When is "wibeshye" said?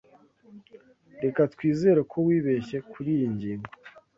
2.27-2.77